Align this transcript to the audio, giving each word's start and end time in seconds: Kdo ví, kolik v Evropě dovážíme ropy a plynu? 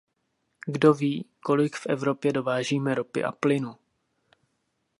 Kdo 0.67 0.93
ví, 0.93 1.25
kolik 1.43 1.75
v 1.75 1.87
Evropě 1.89 2.33
dovážíme 2.33 2.95
ropy 2.95 3.23
a 3.23 3.31
plynu? 3.31 3.75